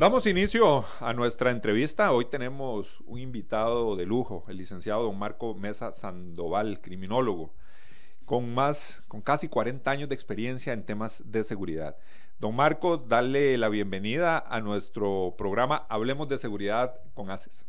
[0.00, 2.10] Damos inicio a nuestra entrevista.
[2.10, 7.52] Hoy tenemos un invitado de lujo, el licenciado don Marco Mesa Sandoval, criminólogo,
[8.24, 11.98] con más, con casi 40 años de experiencia en temas de seguridad.
[12.38, 17.66] Don Marco, dale la bienvenida a nuestro programa Hablemos de Seguridad con ACES.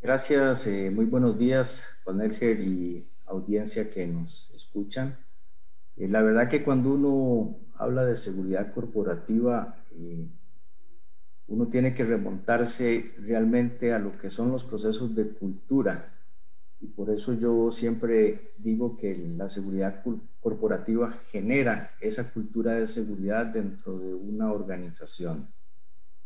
[0.00, 5.18] Gracias, eh, muy buenos días, Juan Erger y audiencia que nos escuchan.
[5.98, 10.28] Eh, la verdad que cuando uno habla de seguridad corporativa, eh,
[11.46, 16.10] uno tiene que remontarse realmente a lo que son los procesos de cultura.
[16.80, 20.02] Y por eso yo siempre digo que la seguridad
[20.40, 25.48] corporativa genera esa cultura de seguridad dentro de una organización.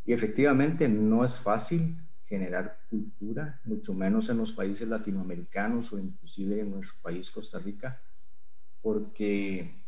[0.04, 6.60] Y efectivamente no es fácil generar cultura, mucho menos en los países latinoamericanos o inclusive
[6.60, 8.00] en nuestro país, Costa Rica,
[8.82, 9.84] porque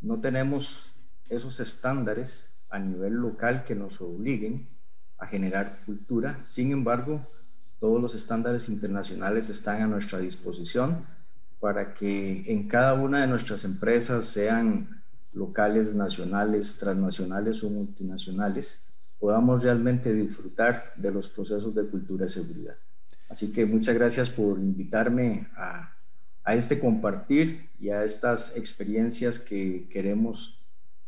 [0.00, 0.92] no tenemos
[1.28, 4.66] esos estándares a nivel local que nos obliguen
[5.18, 6.40] a generar cultura.
[6.42, 7.24] Sin embargo,
[7.78, 11.06] todos los estándares internacionales están a nuestra disposición
[11.60, 18.80] para que en cada una de nuestras empresas, sean locales, nacionales, transnacionales o multinacionales,
[19.20, 22.76] podamos realmente disfrutar de los procesos de cultura y seguridad.
[23.28, 25.92] Así que muchas gracias por invitarme a,
[26.42, 30.58] a este compartir y a estas experiencias que queremos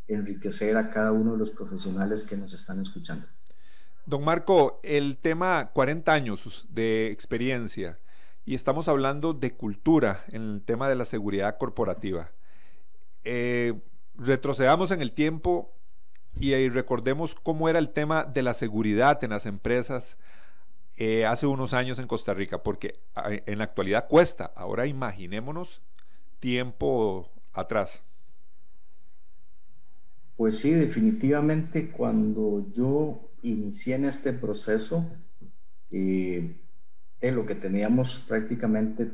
[0.09, 3.27] enriquecer a cada uno de los profesionales que nos están escuchando.
[4.07, 7.99] Don Marco, el tema 40 años de experiencia
[8.45, 12.31] y estamos hablando de cultura en el tema de la seguridad corporativa.
[13.25, 13.81] Eh,
[14.17, 15.73] retrocedamos en el tiempo
[16.39, 20.19] y recordemos cómo era el tema de la seguridad en las empresas
[20.97, 24.53] eh, hace unos años en Costa Rica, porque en la actualidad cuesta.
[24.55, 25.81] Ahora imaginémonos
[26.39, 28.03] tiempo atrás.
[30.37, 35.07] Pues sí, definitivamente cuando yo inicié en este proceso,
[35.91, 36.57] eh,
[37.21, 39.11] lo que teníamos prácticamente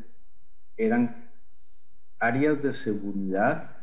[0.77, 1.31] eran
[2.19, 3.77] áreas de seguridad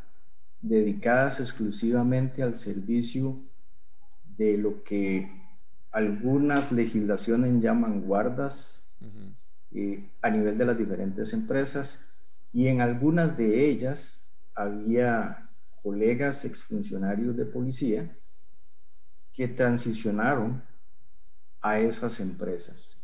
[0.60, 3.38] dedicadas exclusivamente al servicio
[4.36, 5.30] de lo que
[5.92, 8.84] algunas legislaciones llaman guardas
[9.72, 12.04] eh, a nivel de las diferentes empresas
[12.52, 15.47] y en algunas de ellas había
[15.88, 18.14] colegas exfuncionarios de policía
[19.32, 20.62] que transicionaron
[21.62, 23.00] a esas empresas.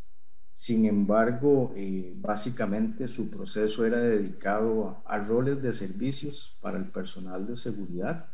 [0.53, 7.47] Sin embargo, eh, básicamente su proceso era dedicado a, roles de servicios para el personal
[7.47, 8.27] de seguridad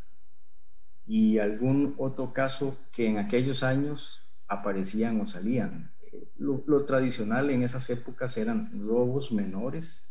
[1.06, 5.93] y algún otro caso que en aquellos años aparecían o salían.
[6.37, 10.05] Lo tradicional en esas épocas eran robos menores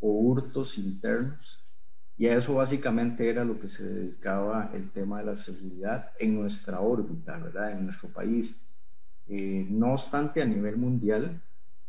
[0.00, 1.63] o hurtos internos
[2.16, 6.36] y a eso básicamente era lo que se dedicaba el tema de la seguridad en
[6.36, 7.72] nuestra órbita, ¿verdad?
[7.72, 8.56] En nuestro país.
[9.26, 11.40] Eh, no obstante, a nivel mundial,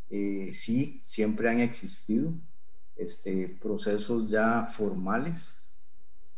[0.09, 2.33] eh, sí, siempre han existido
[2.95, 5.55] este, procesos ya formales,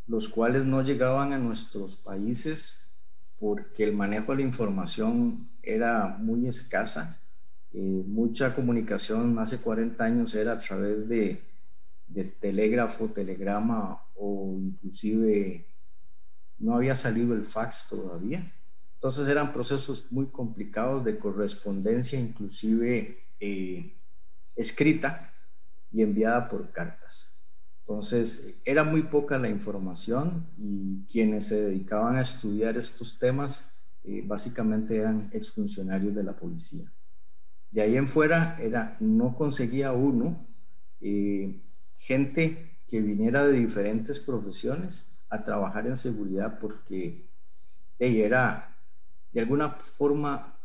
[0.08, 2.80] los cuales no llegaban a nuestros países
[3.40, 7.20] porque el manejo de la información era muy escasa.
[7.74, 11.42] Eh, mucha comunicación hace 40 años era a través de
[12.08, 15.66] de telégrafo, telegrama o inclusive
[16.60, 18.52] no había salido el fax todavía.
[18.96, 23.94] Entonces eran procesos muy complicados de correspondencia, inclusive eh,
[24.56, 25.34] escrita
[25.92, 27.34] y enviada por cartas.
[27.82, 33.72] Entonces era muy poca la información y quienes se dedicaban a estudiar estos temas
[34.04, 36.92] eh, básicamente eran exfuncionarios de la policía.
[37.72, 40.46] De ahí en fuera era, no conseguía uno
[41.02, 41.62] eh,
[41.98, 47.28] gente que viniera de diferentes profesiones a trabajar en seguridad porque
[48.00, 48.78] ella era
[49.32, 50.58] de alguna forma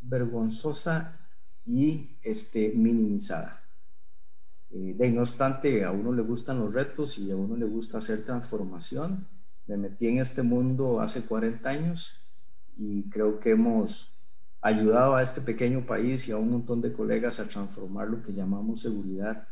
[0.00, 1.18] vergonzosa
[1.64, 3.62] y este, minimizada.
[4.70, 7.98] Eh, de, no obstante, a uno le gustan los retos y a uno le gusta
[7.98, 9.26] hacer transformación.
[9.66, 12.14] Me metí en este mundo hace 40 años
[12.76, 14.10] y creo que hemos
[14.60, 18.32] ayudado a este pequeño país y a un montón de colegas a transformar lo que
[18.32, 19.46] llamamos seguridad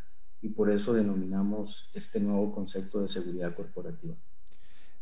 [0.46, 4.14] y por eso denominamos este nuevo concepto de seguridad corporativa.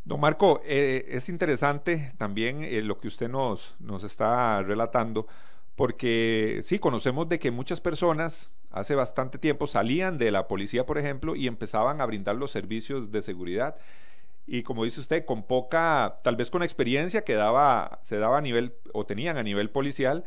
[0.03, 5.27] Don Marco, eh, es interesante también eh, lo que usted nos, nos está relatando,
[5.77, 10.97] porque sí, conocemos de que muchas personas hace bastante tiempo salían de la policía, por
[10.97, 13.77] ejemplo, y empezaban a brindar los servicios de seguridad.
[14.47, 18.43] Y como dice usted, con poca, tal vez con experiencia que daba, se daba a
[18.43, 20.25] nivel, o tenían a nivel policial,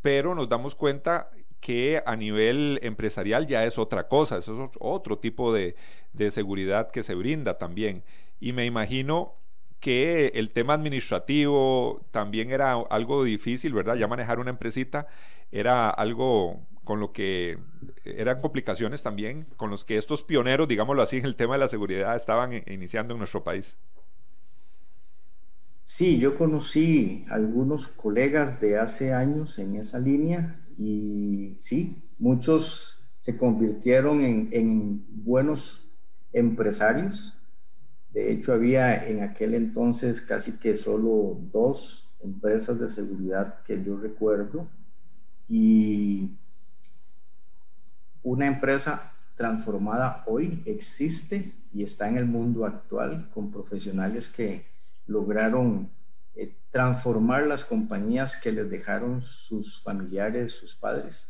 [0.00, 1.30] pero nos damos cuenta
[1.64, 5.76] que a nivel empresarial ya es otra cosa, eso es otro tipo de,
[6.12, 8.04] de seguridad que se brinda también.
[8.38, 9.32] Y me imagino
[9.80, 13.96] que el tema administrativo también era algo difícil, ¿verdad?
[13.96, 15.06] Ya manejar una empresita
[15.52, 17.58] era algo con lo que
[18.04, 21.68] eran complicaciones también, con los que estos pioneros, digámoslo así, en el tema de la
[21.68, 23.78] seguridad estaban iniciando en nuestro país.
[25.84, 33.36] Sí, yo conocí algunos colegas de hace años en esa línea y sí, muchos se
[33.36, 35.86] convirtieron en, en buenos
[36.32, 37.34] empresarios.
[38.12, 43.96] De hecho, había en aquel entonces casi que solo dos empresas de seguridad que yo
[43.96, 44.68] recuerdo
[45.48, 46.30] y
[48.22, 54.64] una empresa transformada hoy existe y está en el mundo actual con profesionales que
[55.06, 55.90] lograron
[56.36, 61.28] eh, transformar las compañías que les dejaron sus familiares, sus padres,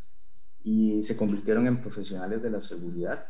[0.63, 3.27] y se convirtieron en profesionales de la seguridad.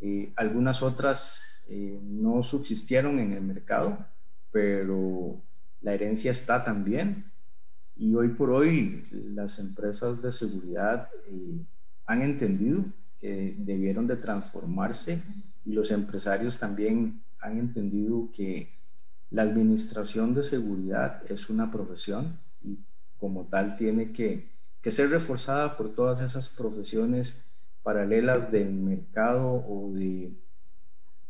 [0.00, 3.98] Eh, algunas otras eh, no subsistieron en el mercado,
[4.52, 5.40] pero
[5.80, 7.30] la herencia está también.
[7.96, 11.08] Y hoy por hoy las empresas de seguridad
[12.06, 12.84] han entendido
[13.20, 15.22] que debieron de transformarse
[15.64, 18.74] y los empresarios también han entendido que
[19.30, 22.78] la administración de seguridad es una profesión y
[23.18, 24.50] como tal tiene que,
[24.82, 27.44] que ser reforzada por todas esas profesiones
[27.82, 30.32] paralelas del mercado o de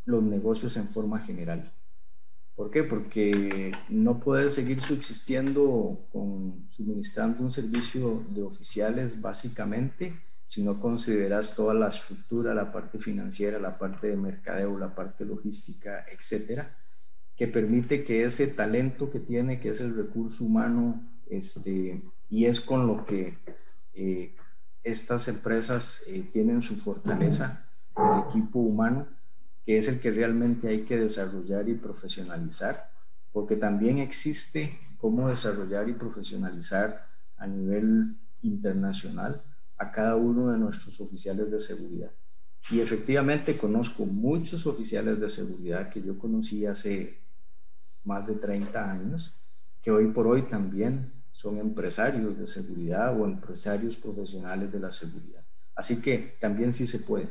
[0.04, 1.72] los negocios en forma general.
[2.54, 2.84] ¿Por qué?
[2.84, 10.14] Porque no puedes seguir subsistiendo con suministrando un servicio de oficiales básicamente
[10.46, 15.24] si no consideras toda la estructura, la parte financiera, la parte de mercadeo, la parte
[15.24, 16.76] logística, etcétera,
[17.36, 22.60] que permite que ese talento que tiene, que es el recurso humano, este, y es
[22.60, 23.38] con lo que
[23.94, 24.34] eh,
[24.82, 27.66] estas empresas eh, tienen su fortaleza,
[27.96, 29.08] el equipo humano,
[29.64, 32.90] que es el que realmente hay que desarrollar y profesionalizar,
[33.32, 39.42] porque también existe cómo desarrollar y profesionalizar a nivel internacional
[39.78, 42.10] a cada uno de nuestros oficiales de seguridad.
[42.70, 47.23] Y efectivamente conozco muchos oficiales de seguridad que yo conocí hace
[48.04, 49.34] más de 30 años,
[49.82, 55.42] que hoy por hoy también son empresarios de seguridad o empresarios profesionales de la seguridad.
[55.74, 57.28] Así que también sí se puede.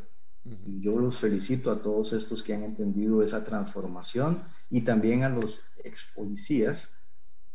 [0.68, 5.30] Y yo los felicito a todos estos que han entendido esa transformación y también a
[5.30, 6.90] los ex policías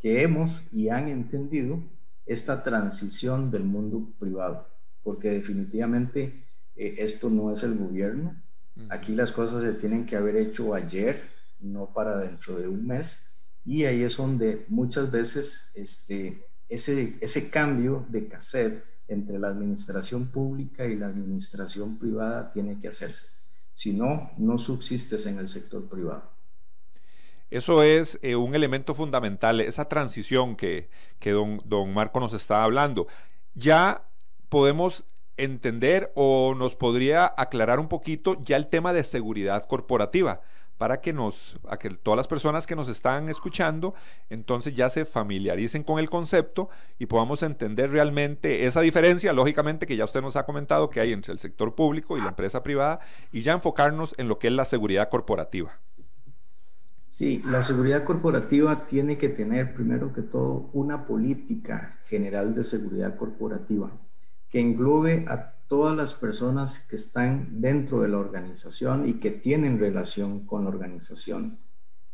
[0.00, 1.82] que hemos y han entendido
[2.25, 4.67] esta transición del mundo privado
[5.09, 6.44] porque definitivamente
[6.76, 8.37] eh, esto no es el gobierno.
[8.91, 11.23] Aquí las cosas se tienen que haber hecho ayer,
[11.60, 13.22] no para dentro de un mes.
[13.64, 20.28] Y ahí es donde muchas veces este, ese, ese cambio de cassette entre la administración
[20.28, 23.27] pública y la administración privada tiene que hacerse.
[23.74, 26.31] Si no, no subsistes en el sector privado.
[27.50, 32.62] Eso es eh, un elemento fundamental, esa transición que, que don, don Marco nos está
[32.62, 33.06] hablando.
[33.55, 34.05] Ya
[34.50, 35.05] podemos
[35.38, 40.43] entender o nos podría aclarar un poquito ya el tema de seguridad corporativa
[40.79, 43.94] para que nos, a que todas las personas que nos están escuchando,
[44.31, 49.97] entonces ya se familiaricen con el concepto y podamos entender realmente esa diferencia, lógicamente que
[49.97, 53.01] ya usted nos ha comentado que hay entre el sector público y la empresa privada,
[53.32, 55.79] y ya enfocarnos en lo que es la seguridad corporativa.
[57.08, 63.17] Sí, la seguridad corporativa tiene que tener primero que todo una política general de seguridad
[63.17, 63.91] corporativa
[64.51, 69.79] que englobe a todas las personas que están dentro de la organización y que tienen
[69.79, 71.58] relación con la organización.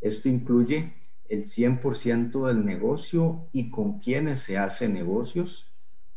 [0.00, 0.94] Esto incluye
[1.28, 5.66] el 100% del negocio y con quienes se hace negocios,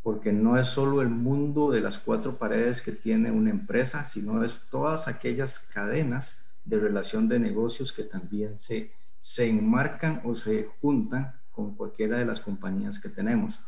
[0.01, 4.43] porque no es solo el mundo de las cuatro paredes que tiene una empresa, sino
[4.43, 10.69] es todas aquellas cadenas de relación de negocios que también se, se enmarcan o se
[10.81, 13.59] juntan con cualquiera de las compañías que tenemos.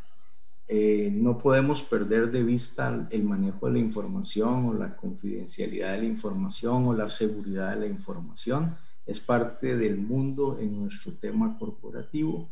[0.72, 5.98] Eh, no podemos perder de vista el manejo de la información o la confidencialidad de
[5.98, 8.76] la información o la seguridad de la información.
[9.04, 12.48] Es parte del mundo en nuestro tema corporativo.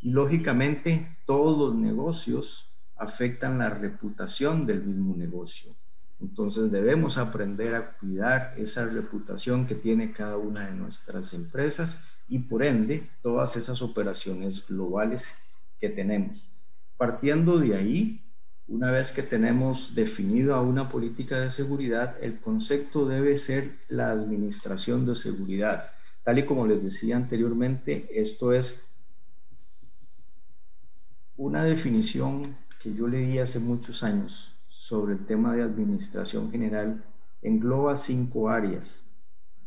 [0.00, 5.74] Y lógicamente todos los negocios afectan la reputación del mismo negocio.
[6.20, 12.38] Entonces debemos aprender a cuidar esa reputación que tiene cada una de nuestras empresas y
[12.38, 15.34] por ende todas esas operaciones globales
[15.80, 16.55] que tenemos.
[16.96, 18.22] Partiendo de ahí,
[18.68, 25.06] una vez que tenemos definido una política de seguridad, el concepto debe ser la administración
[25.06, 25.90] de seguridad.
[26.24, 28.82] Tal y como les decía anteriormente, esto es
[31.36, 32.42] una definición
[32.82, 37.04] que yo leí hace muchos años sobre el tema de administración general
[37.42, 39.04] engloba cinco áreas.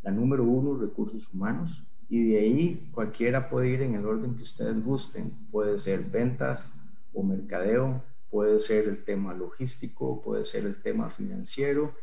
[0.01, 4.43] La número uno, recursos humanos, y de ahí cualquiera puede ir en el orden que
[4.43, 5.31] ustedes gusten.
[5.51, 6.71] Puede ser ventas
[7.13, 11.93] o mercadeo, puede ser el tema logístico, puede ser el tema financiero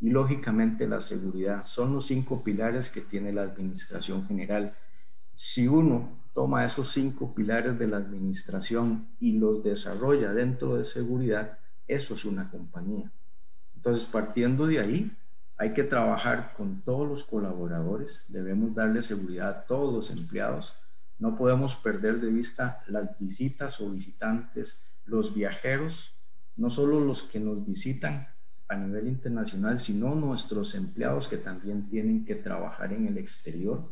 [0.00, 1.64] y lógicamente la seguridad.
[1.64, 4.74] Son los cinco pilares que tiene la administración general.
[5.36, 11.58] Si uno toma esos cinco pilares de la administración y los desarrolla dentro de seguridad,
[11.86, 13.10] eso es una compañía.
[13.76, 15.16] Entonces, partiendo de ahí,
[15.56, 20.74] hay que trabajar con todos los colaboradores, debemos darle seguridad a todos los empleados,
[21.18, 26.14] no podemos perder de vista las visitas o visitantes, los viajeros,
[26.56, 28.28] no solo los que nos visitan
[28.68, 33.82] a nivel internacional, sino nuestros empleados que también tienen que trabajar en el exterior.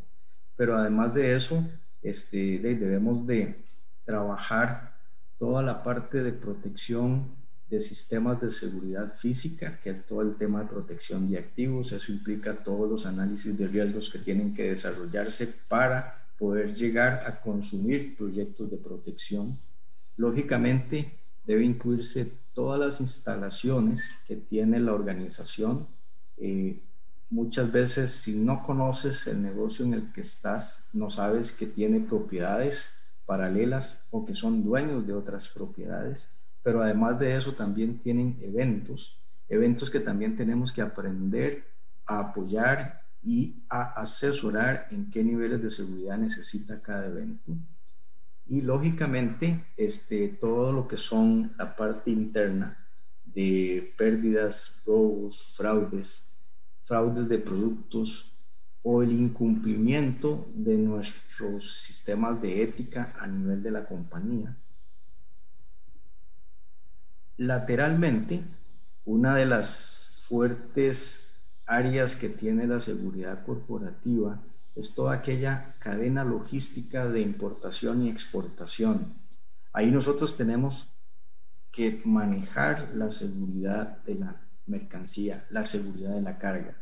[0.56, 1.64] Pero además de eso,
[2.02, 3.64] este, debemos de
[4.04, 4.94] trabajar
[5.38, 10.60] toda la parte de protección de sistemas de seguridad física, que es todo el tema
[10.60, 11.92] de protección de activos.
[11.92, 17.40] Eso implica todos los análisis de riesgos que tienen que desarrollarse para poder llegar a
[17.40, 19.56] consumir proyectos de protección.
[20.16, 25.86] Lógicamente, debe incluirse todas las instalaciones que tiene la organización.
[26.38, 26.80] Eh,
[27.30, 32.00] muchas veces, si no conoces el negocio en el que estás, no sabes que tiene
[32.00, 32.88] propiedades
[33.26, 36.28] paralelas o que son dueños de otras propiedades
[36.62, 39.18] pero además de eso también tienen eventos,
[39.48, 41.64] eventos que también tenemos que aprender
[42.06, 47.52] a apoyar y a asesorar en qué niveles de seguridad necesita cada evento.
[48.46, 52.76] Y lógicamente, este, todo lo que son la parte interna
[53.24, 56.26] de pérdidas, robos, fraudes,
[56.84, 58.32] fraudes de productos
[58.82, 64.56] o el incumplimiento de nuestros sistemas de ética a nivel de la compañía
[67.38, 68.44] Lateralmente,
[69.04, 71.31] una de las fuertes
[71.72, 74.42] áreas que tiene la seguridad corporativa
[74.74, 79.14] es toda aquella cadena logística de importación y exportación.
[79.72, 80.88] Ahí nosotros tenemos
[81.70, 86.76] que manejar la seguridad de la mercancía, la seguridad de la carga.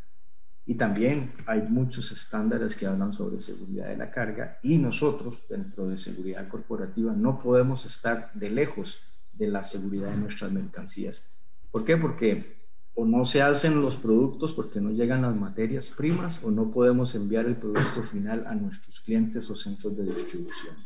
[0.66, 5.88] Y también hay muchos estándares que hablan sobre seguridad de la carga y nosotros dentro
[5.88, 8.98] de seguridad corporativa no podemos estar de lejos
[9.34, 11.24] de la seguridad de nuestras mercancías.
[11.70, 11.96] ¿Por qué?
[11.96, 12.59] Porque
[13.00, 17.14] o no se hacen los productos porque no llegan las materias primas o no podemos
[17.14, 20.76] enviar el producto final a nuestros clientes o centros de distribución.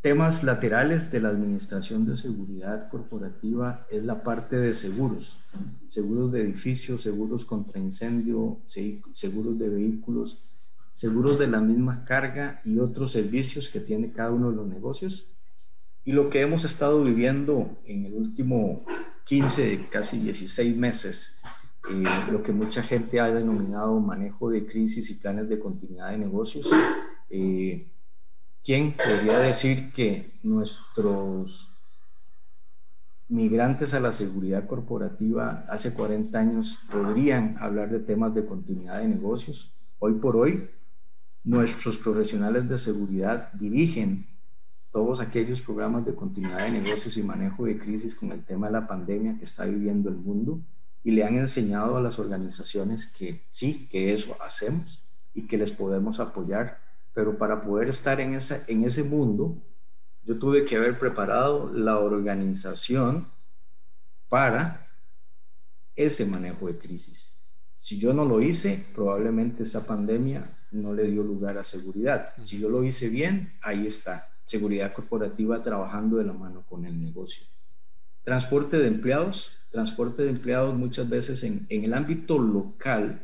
[0.00, 5.38] Temas laterales de la Administración de Seguridad Corporativa es la parte de seguros,
[5.88, 8.60] seguros de edificios, seguros contra incendio,
[9.12, 10.40] seguros de vehículos,
[10.92, 15.26] seguros de la misma carga y otros servicios que tiene cada uno de los negocios
[16.04, 18.84] y lo que hemos estado viviendo en el último
[19.26, 21.34] 15, casi 16 meses,
[21.90, 26.18] eh, lo que mucha gente ha denominado manejo de crisis y planes de continuidad de
[26.18, 26.70] negocios,
[27.28, 27.88] eh,
[28.64, 31.72] ¿quién podría decir que nuestros
[33.28, 39.08] migrantes a la seguridad corporativa hace 40 años podrían hablar de temas de continuidad de
[39.08, 39.72] negocios?
[39.98, 40.70] Hoy por hoy,
[41.42, 44.28] nuestros profesionales de seguridad dirigen
[44.96, 48.72] todos aquellos programas de continuidad de negocios y manejo de crisis con el tema de
[48.72, 50.58] la pandemia que está viviendo el mundo
[51.04, 55.70] y le han enseñado a las organizaciones que sí, que eso hacemos y que les
[55.70, 56.80] podemos apoyar,
[57.12, 59.58] pero para poder estar en, esa, en ese mundo,
[60.24, 63.28] yo tuve que haber preparado la organización
[64.30, 64.88] para
[65.94, 67.34] ese manejo de crisis.
[67.74, 72.32] Si yo no lo hice, probablemente esta pandemia no le dio lugar a seguridad.
[72.40, 76.98] Si yo lo hice bien, ahí está seguridad corporativa trabajando de la mano con el
[76.98, 77.44] negocio.
[78.24, 79.52] Transporte de empleados.
[79.70, 83.22] Transporte de empleados muchas veces en, el ámbito local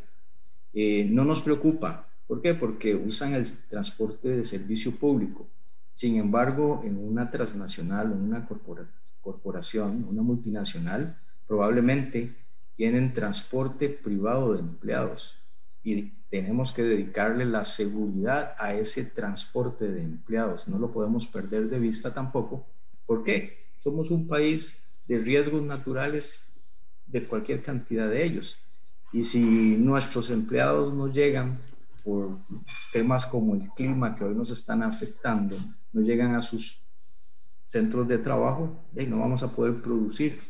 [0.75, 2.09] eh, no nos preocupa.
[2.26, 2.52] ¿Por qué?
[2.52, 5.49] Porque usan el transporte de servicio público.
[5.95, 8.47] Sin embargo, en una transnacional, en una
[9.21, 12.35] corporación, una multinacional, probablemente
[12.76, 15.37] tienen transporte privado de empleados
[15.85, 20.66] y tenemos que dedicarle la seguridad a ese transporte de empleados.
[20.66, 22.64] No lo podemos perder de vista tampoco.
[23.04, 23.66] ¿Por qué?
[23.84, 26.50] Somos un país de riesgos naturales
[27.06, 28.58] de cualquier cantidad de ellos.
[29.12, 31.58] Y si nuestros empleados no llegan
[32.02, 32.38] por
[32.94, 35.54] temas como el clima que hoy nos están afectando,
[35.92, 36.78] no llegan a sus
[37.66, 40.40] centros de trabajo, y no vamos a poder producir.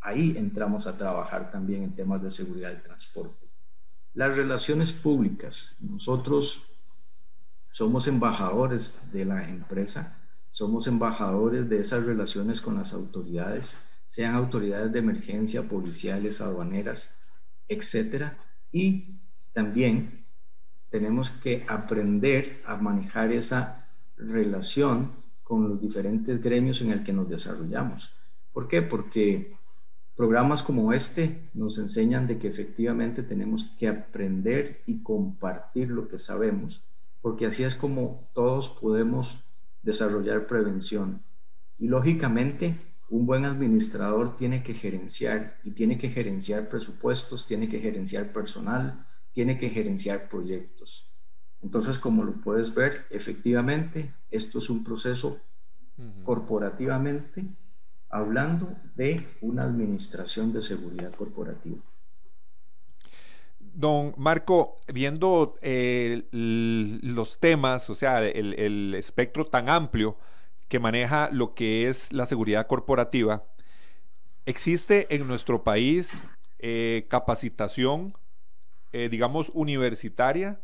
[0.00, 3.47] Ahí entramos a trabajar también en temas de seguridad del transporte.
[4.18, 5.76] Las relaciones públicas.
[5.78, 6.66] Nosotros
[7.70, 10.18] somos embajadores de la empresa,
[10.50, 17.14] somos embajadores de esas relaciones con las autoridades, sean autoridades de emergencia, policiales, aduaneras,
[17.68, 18.36] etcétera,
[18.72, 19.20] y
[19.52, 20.24] también
[20.90, 25.12] tenemos que aprender a manejar esa relación
[25.44, 28.10] con los diferentes gremios en el que nos desarrollamos.
[28.52, 28.82] ¿Por qué?
[28.82, 29.56] Porque
[30.18, 36.18] programas como este nos enseñan de que efectivamente tenemos que aprender y compartir lo que
[36.18, 36.82] sabemos,
[37.22, 39.38] porque así es como todos podemos
[39.84, 41.22] desarrollar prevención.
[41.78, 42.76] Y lógicamente,
[43.08, 49.06] un buen administrador tiene que gerenciar y tiene que gerenciar presupuestos, tiene que gerenciar personal,
[49.30, 51.08] tiene que gerenciar proyectos.
[51.62, 55.38] Entonces, como lo puedes ver, efectivamente, esto es un proceso
[56.24, 57.46] corporativamente
[58.10, 61.78] hablando de una administración de seguridad corporativa.
[63.60, 70.16] Don Marco, viendo eh, los temas, o sea, el, espectro tan amplio
[70.68, 73.44] que maneja lo que es la seguridad corporativa,
[74.46, 76.24] ¿existe en nuestro país
[76.58, 78.14] eh, capacitación
[78.92, 80.60] eh, digamos, universitaria,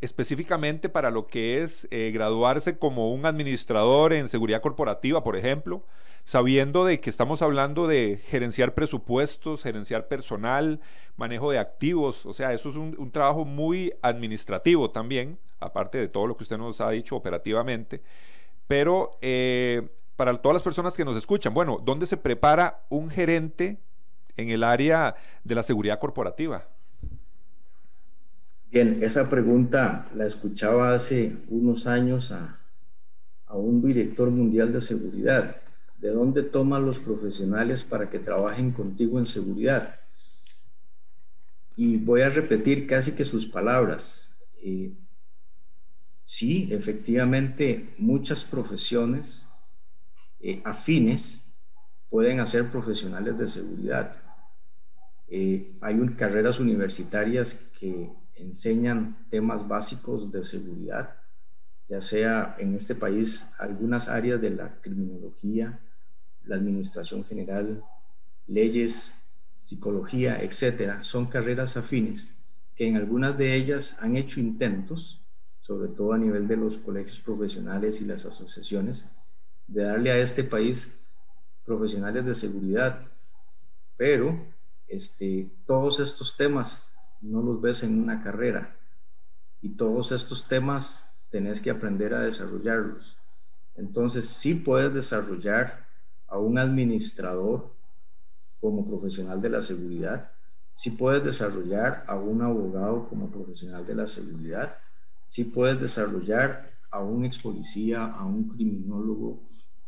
[0.00, 5.84] específicamente para lo que es graduarse como un administrador en seguridad corporativa, por ejemplo,
[6.24, 10.80] sabiendo de que estamos hablando de gerenciar presupuestos, gerenciar personal,
[11.16, 16.26] manejo de activos, o sea, eso es un, trabajo muy administrativo también, aparte de todo
[16.26, 18.00] lo que usted nos ha dicho operativamente,
[18.66, 23.78] pero eh, para todas las personas que nos escuchan, bueno, ¿dónde se prepara un gerente
[24.36, 26.68] en el área de la seguridad corporativa?
[28.70, 32.56] Bien, esa pregunta la escuchaba hace unos años a,
[33.52, 35.56] un director mundial de seguridad.
[36.00, 40.00] ¿De dónde toman los profesionales para que trabajen contigo en seguridad?
[41.76, 44.34] Y voy a repetir casi que sus palabras.
[44.62, 44.94] Eh,
[46.24, 49.46] sí, efectivamente, muchas profesiones
[50.40, 51.44] eh, afines
[52.08, 54.16] pueden hacer profesionales de seguridad.
[55.28, 61.16] Eh, hay carreras universitarias que enseñan temas básicos de seguridad,
[61.88, 65.78] ya sea en este país algunas áreas de la criminología,
[66.50, 67.84] la administración general,
[68.48, 69.16] leyes,
[69.62, 72.34] psicología, etcétera, son carreras afines
[72.74, 75.24] que en algunas de ellas han hecho intentos,
[75.60, 79.08] sobre todo a nivel de los colegios profesionales y las asociaciones,
[79.68, 80.92] de darle a este país
[81.64, 83.06] profesionales de seguridad,
[83.96, 84.44] pero
[84.88, 88.76] este, todos estos temas no los ves en una carrera.
[89.60, 93.16] Y todos estos temas tenés que aprender a desarrollarlos.
[93.76, 95.89] Entonces, sí puedes desarrollar
[96.30, 97.70] a un administrador
[98.60, 100.30] como profesional de la seguridad,
[100.74, 104.76] sí puedes desarrollar a un abogado como profesional de la seguridad,
[105.28, 109.40] sí puedes desarrollar a un ex policía, a un criminólogo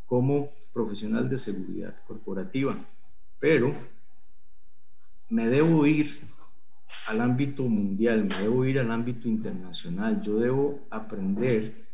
[0.06, 2.76] como profesional de seguridad corporativa,
[3.38, 3.74] pero
[5.28, 6.20] me debo ir
[7.06, 11.86] al ámbito mundial, me debo ir al ámbito internacional, yo debo aprender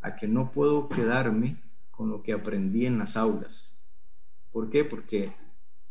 [0.00, 1.56] a que no puedo quedarme
[1.90, 3.75] con lo que aprendí en las aulas.
[4.56, 4.86] ¿Por qué?
[4.86, 5.34] Porque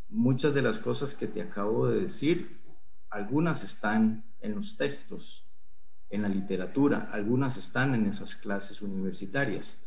[0.09, 2.61] muchas de las cosas que te acabo de decir,
[3.11, 5.45] algunas están en los textos,
[6.09, 9.77] en la literatura, algunas están en esas clases universitarias,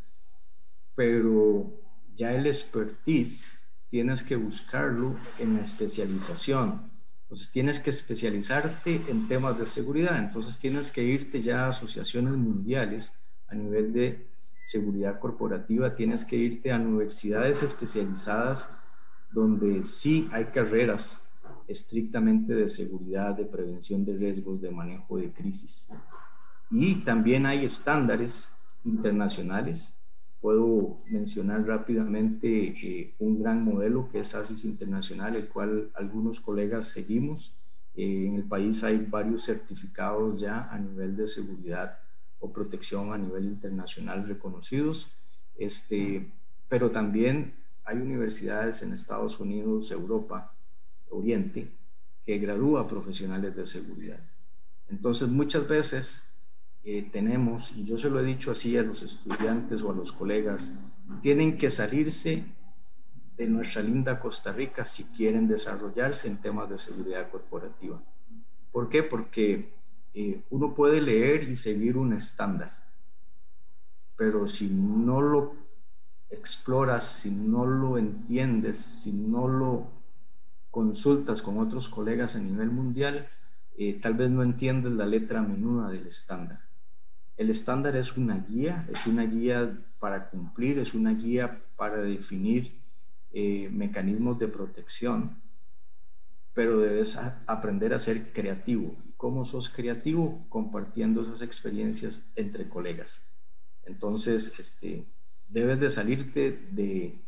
[0.95, 1.73] pero
[2.15, 6.89] ya el expertise tienes que buscarlo en la especialización,
[7.23, 12.31] entonces tienes que especializarte en temas de seguridad, entonces tienes que irte ya a asociaciones
[12.35, 13.11] mundiales
[13.49, 14.28] a nivel de
[14.69, 18.69] seguridad corporativa, tienes que irte a universidades especializadas
[19.31, 21.21] donde sí hay carreras
[21.67, 25.87] estrictamente de seguridad, de prevención de riesgos, de manejo de crisis.
[26.69, 28.51] Y también hay estándares
[28.85, 29.93] internacionales
[30.41, 36.87] Puedo mencionar rápidamente eh, un gran modelo que es ASIS Internacional, el cual algunos colegas
[36.87, 37.53] seguimos.
[37.95, 41.99] Eh, en el país hay varios certificados ya a nivel de seguridad
[42.39, 45.11] o protección a nivel internacional reconocidos.
[45.57, 46.31] Este,
[46.67, 50.53] pero también hay universidades en Estados Unidos, Europa,
[51.09, 51.71] Oriente,
[52.25, 54.19] que gradúa profesionales de seguridad.
[54.89, 56.23] Entonces, muchas veces
[57.11, 60.73] tenemos, y yo se lo he dicho así a los estudiantes o a los colegas,
[61.21, 62.43] tienen que salirse
[63.37, 68.01] de nuestra linda Costa Rica si quieren desarrollarse en temas de seguridad corporativa.
[68.71, 69.03] ¿Por qué?
[69.03, 69.73] Porque
[70.13, 72.77] eh, uno puede leer y seguir un estándar,
[74.15, 75.55] pero si no lo
[76.29, 79.87] exploras, si no lo entiendes, si no lo
[80.71, 83.29] consultas con otros colegas a nivel mundial,
[83.77, 86.61] eh, tal vez no entiendes la letra menuda del estándar.
[87.37, 92.77] El estándar es una guía, es una guía para cumplir, es una guía para definir
[93.31, 95.37] eh, mecanismos de protección,
[96.53, 97.17] pero debes
[97.47, 98.95] aprender a ser creativo.
[99.19, 100.45] ¿Cómo sos creativo?
[100.47, 103.27] Compartiendo esas experiencias entre colegas.
[103.83, 105.03] Entonces, este,
[105.49, 107.19] debes de salirte de,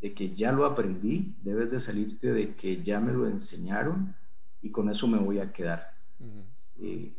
[0.00, 4.16] de que ya lo aprendí, debes de salirte de que ya me lo enseñaron
[4.62, 5.94] y con eso me voy a quedar.
[6.80, 7.12] Eh,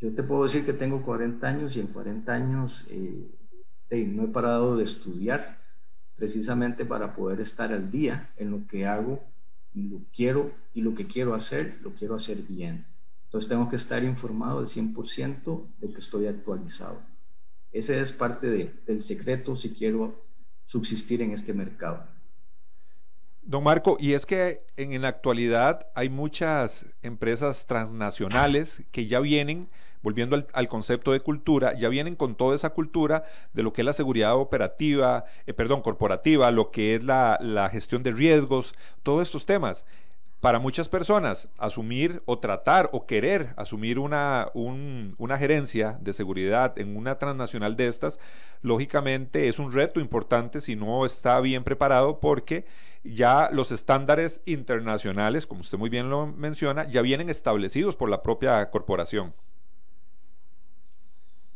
[0.00, 3.28] yo te puedo decir que tengo 40 años y en 40 años eh,
[4.06, 5.58] no he parado de estudiar
[6.16, 9.22] precisamente para poder estar al día en lo que hago
[9.74, 12.86] y lo quiero y lo que quiero hacer, lo quiero hacer bien.
[13.28, 17.02] Entonces tengo que estar informado al 100% de que estoy actualizado.
[17.70, 20.24] Ese es parte del secreto si quiero
[20.64, 22.06] subsistir en este mercado.
[23.42, 29.20] Don Marco, y es que en, en la actualidad hay muchas empresas transnacionales que ya
[29.20, 29.68] vienen
[30.02, 33.86] volviendo al, concepto de cultura, ya vienen con toda esa cultura de lo que es
[33.86, 39.46] la seguridad operativa, eh, perdón, corporativa, lo que es la, gestión de riesgos, todos estos
[39.46, 39.84] temas
[40.40, 46.96] para muchas personas asumir o tratar o querer asumir una, una, gerencia de seguridad en
[46.96, 48.20] una transnacional de estas,
[48.62, 52.66] lógicamente es un reto importante si no está bien preparado porque
[53.02, 58.22] ya los estándares internacionales, como usted muy bien lo menciona, ya vienen establecidos por la
[58.22, 59.34] propia corporación.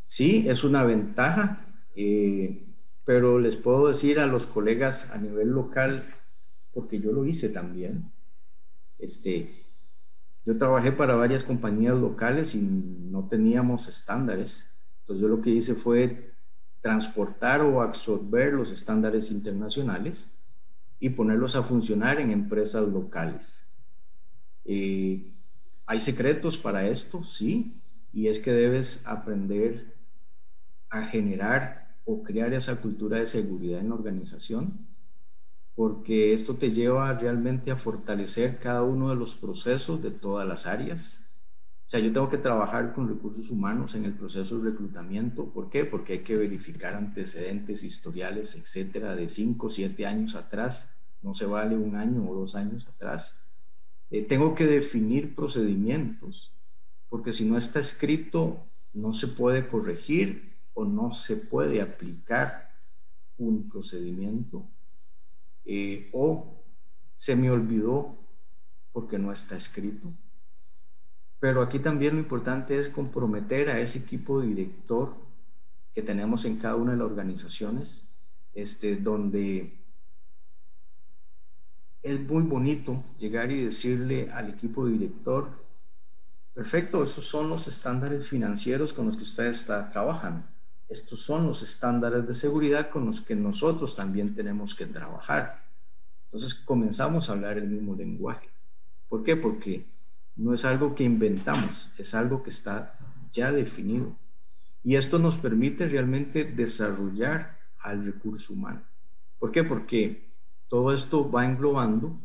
[0.05, 2.67] Sí, es una ventaja, eh,
[3.05, 6.05] pero les puedo decir a los colegas a nivel local,
[6.75, 8.12] porque yo lo hice también,
[9.03, 9.65] este,
[10.47, 14.65] yo trabajé para varias compañías locales y no teníamos estándares.
[15.01, 16.33] Entonces yo lo que hice fue
[16.81, 20.31] transportar o absorber los estándares internacionales
[20.99, 23.67] y ponerlos a funcionar en empresas locales.
[24.65, 25.33] Eh,
[25.87, 27.25] ¿Hay secretos para esto?
[27.25, 27.81] Sí,
[28.13, 29.97] y es que debes aprender
[30.91, 34.87] a generar o crear esa cultura de seguridad en la organización,
[35.75, 40.67] porque esto te lleva realmente a fortalecer cada uno de los procesos de todas las
[40.67, 41.21] áreas.
[41.87, 45.47] O sea, yo tengo que trabajar con recursos humanos en el proceso de reclutamiento.
[45.51, 45.85] ¿Por qué?
[45.85, 50.91] Porque hay que verificar antecedentes, historiales, etcétera, de 5, 7 años atrás.
[51.23, 53.37] No se vale un año o dos años atrás.
[54.11, 56.53] Eh, tengo que definir procedimientos,
[57.09, 62.71] porque si no está escrito, no se puede corregir o no se puede aplicar
[63.39, 64.67] un procedimiento
[65.65, 66.63] eh, o
[67.17, 68.17] se me olvidó
[68.93, 70.13] porque no está escrito.
[71.41, 75.17] Pero aquí también lo importante es comprometer a ese equipo director
[75.95, 78.07] que tenemos en cada una de las organizaciones,
[78.55, 79.79] este, donde
[82.03, 85.51] es muy bonito llegar y decirle al equipo director,
[86.55, 90.45] perfecto, esos son los estándares financieros con los que usted está trabajando.
[90.93, 95.65] Estos son los estándares de seguridad con los que nosotros también tenemos que trabajar.
[96.27, 98.51] Entonces comenzamos a hablar el mismo lenguaje.
[99.09, 99.35] ¿Por qué?
[99.35, 99.87] Porque
[100.37, 102.99] no es algo que inventamos, es algo que está
[103.33, 104.15] ya definido.
[104.85, 108.83] Y esto nos permite realmente desarrollar al recurso humano.
[109.39, 109.65] ¿Por qué?
[109.65, 110.29] Porque
[110.69, 112.21] todo esto va englobando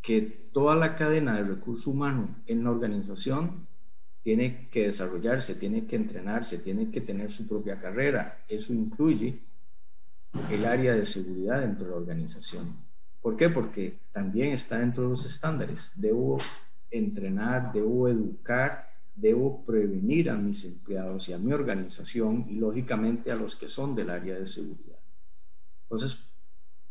[0.00, 3.66] que toda la cadena de recurso humano en la organización
[4.24, 8.42] tiene que desarrollarse, tiene que entrenarse, tiene que tener su propia carrera.
[8.48, 9.38] Eso incluye
[10.50, 12.74] el área de seguridad dentro de la organización.
[13.20, 13.50] ¿Por qué?
[13.50, 15.92] Porque también está dentro de los estándares.
[15.94, 16.38] Debo
[16.90, 23.36] entrenar, debo educar, debo prevenir a mis empleados y a mi organización y lógicamente a
[23.36, 24.98] los que son del área de seguridad.
[25.82, 26.18] Entonces,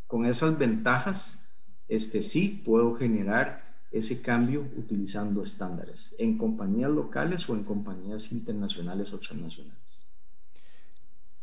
[0.06, 1.44] con esas ventajas,
[1.88, 3.63] este sí puedo generar
[3.94, 10.08] ese cambio utilizando estándares en compañías locales o en compañías internacionales o transnacionales.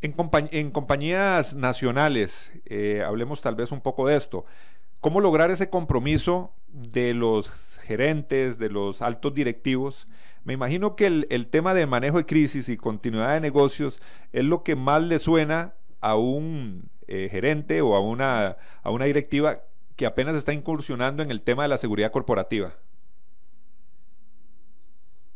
[0.03, 4.47] En, compañías nacionales, eh, hablemos tal vez un poco de esto.
[5.01, 10.09] ¿Cómo lograr ese compromiso de los gerentes, de los altos directivos?
[10.43, 14.01] Me imagino que el, tema del manejo de crisis y continuidad de negocios
[14.33, 19.05] es lo que más le suena a un eh, gerente o a una, a una
[19.05, 19.61] directiva
[20.01, 22.73] que apenas está incursionando en el tema de la seguridad corporativa?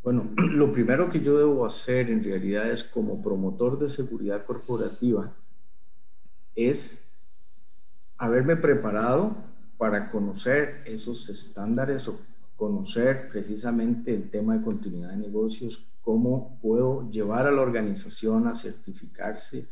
[0.02, 5.34] Bueno, lo primero que yo debo hacer en realidad es como promotor de seguridad corporativa
[6.54, 6.98] es
[8.16, 9.36] haberme preparado
[9.76, 12.18] para conocer esos estándares o
[12.56, 18.54] conocer precisamente el tema de continuidad de negocios, cómo puedo llevar a la organización a
[18.54, 19.66] certificarse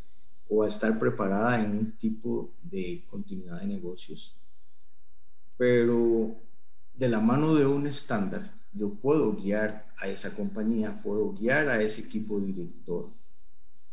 [0.50, 4.36] o a estar preparada en un tipo de continuidad de negocios.
[5.56, 6.34] Pero
[6.94, 11.82] de la mano de un estándar, yo puedo guiar a esa compañía, puedo guiar a
[11.82, 13.08] ese equipo director.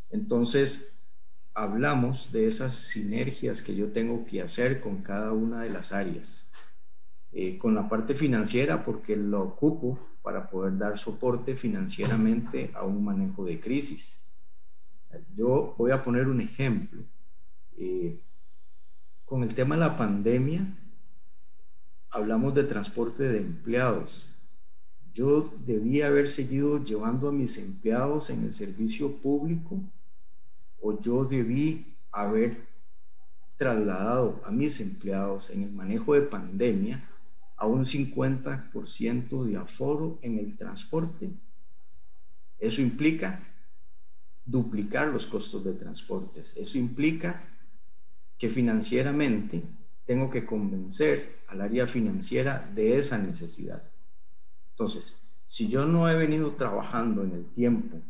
[0.09, 0.91] Entonces,
[1.53, 6.45] hablamos de esas sinergias que yo tengo que hacer con cada una de las áreas.
[7.31, 13.03] Eh, con la parte financiera, porque lo ocupo para poder dar soporte financieramente a un
[13.03, 14.19] manejo de crisis.
[15.35, 17.03] Yo voy a poner un ejemplo.
[17.77, 18.19] Eh,
[19.25, 20.65] con el tema de la pandemia,
[22.11, 24.29] hablamos de transporte de empleados.
[25.13, 29.81] Yo debía haber seguido llevando a mis empleados en el servicio público
[30.81, 32.67] o yo debí haber
[33.57, 37.09] trasladado a mis empleados en el manejo de pandemia
[37.57, 41.29] a un 50% de aforo en el transporte.
[42.57, 43.45] Eso implica
[44.45, 46.53] duplicar los costos de transportes.
[46.55, 47.43] Eso implica
[48.37, 49.63] que financieramente
[50.09, 53.83] tengo que convencer al área financiera de esa necesidad.
[54.71, 58.01] Entonces, si yo no he venido trabajando en el tiempo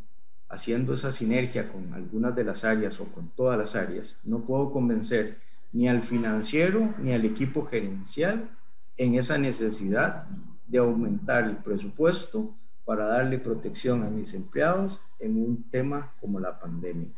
[0.47, 4.71] haciendo esa sinergia con algunas de las áreas o con todas las áreas, no puedo
[4.71, 5.39] convencer
[5.73, 8.49] ni al financiero ni al equipo gerencial
[8.95, 10.23] en esa necesidad
[10.67, 16.61] de aumentar el presupuesto para darle protección a mis empleados en un tema como la
[16.61, 17.09] pandemia,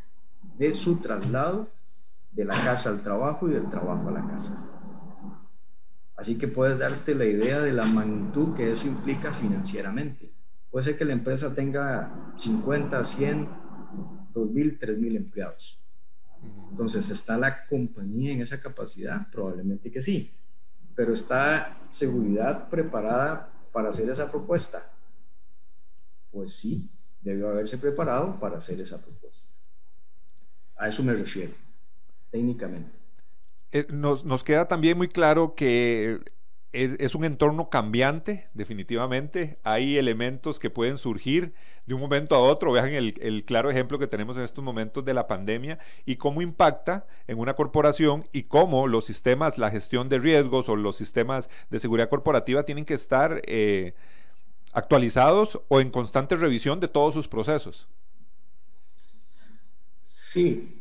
[0.58, 1.70] de su traslado
[2.32, 4.68] de la casa al trabajo y del trabajo a la casa.
[6.16, 10.32] Así que puedes darte la idea de la magnitud que eso implica financieramente.
[10.70, 13.50] Puede ser que la empresa tenga 50, 100,
[14.34, 15.80] 2.000, 3.000 empleados.
[16.70, 19.30] Entonces, ¿está la compañía en esa capacidad?
[19.32, 20.32] Probablemente que sí.
[20.96, 24.92] Pero ¿está seguridad preparada para hacer esa propuesta?
[26.32, 26.90] Pues sí,
[27.22, 29.54] debió haberse preparado para hacer esa propuesta.
[30.78, 31.54] A eso me refiero,
[32.32, 32.90] técnicamente.
[33.72, 36.20] Eh, nos, nos, queda también muy claro que
[36.74, 39.60] es, un entorno cambiante, definitivamente.
[39.64, 41.54] Hay elementos que pueden surgir
[41.86, 42.72] de un momento a otro.
[42.72, 47.08] Vean el, claro ejemplo que tenemos en estos momentos de la pandemia y cómo impacta
[47.28, 51.80] en una corporación y cómo los sistemas, la gestión de riesgos o los sistemas de
[51.80, 53.94] seguridad corporativa tienen que estar eh,
[54.72, 57.88] actualizados o en constante revisión de todos sus procesos.
[60.04, 60.81] Sí,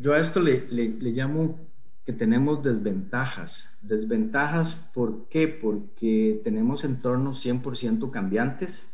[0.00, 1.58] yo a esto le, le, llamo
[2.04, 3.78] que tenemos desventajas.
[3.82, 5.48] Desventajas, ¿por qué?
[5.48, 8.88] Porque tenemos entornos 100% cambiantes.